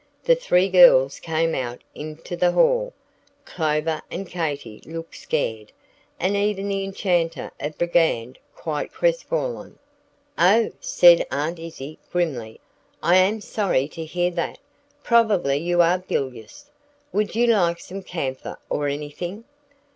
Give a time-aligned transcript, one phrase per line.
[0.23, 2.91] The three girls came out into the hall;
[3.45, 5.71] Clover and Katy looking scared,
[6.19, 9.77] and even the Enchanter of the Brigand quite crest fallen.
[10.39, 12.59] "Oh," said Aunt Izzie, grimly,
[13.03, 14.57] "I am sorry to hear that.
[15.03, 16.71] Probably you are bilious.
[17.13, 19.43] Would you like some camphor or anything?"